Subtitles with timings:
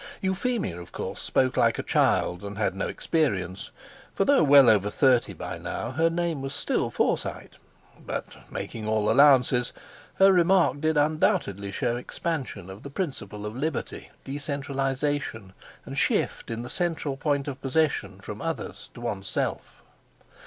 [0.19, 3.69] Euphemia, of course, spoke like a child, and had no experience;
[4.15, 7.59] for though well over thirty by now, her name was still Forsyte.
[8.03, 9.73] But, making all allowances,
[10.15, 15.53] her remark did undoubtedly show expansion of the principle of liberty, decentralisation
[15.85, 19.83] and shift in the central point of possession from others to oneself.